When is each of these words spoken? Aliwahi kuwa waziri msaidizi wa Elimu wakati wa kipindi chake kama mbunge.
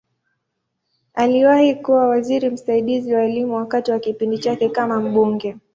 Aliwahi 1.13 1.75
kuwa 1.75 2.07
waziri 2.07 2.49
msaidizi 2.49 3.13
wa 3.13 3.23
Elimu 3.23 3.55
wakati 3.55 3.91
wa 3.91 3.99
kipindi 3.99 4.37
chake 4.39 4.69
kama 4.69 5.01
mbunge. 5.01 5.55